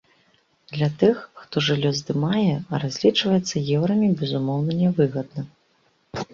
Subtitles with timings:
[0.77, 2.55] Для тых, хто жыллё здымае,
[2.85, 5.41] разлічвацца еўрамі безумоўна нявыгадна.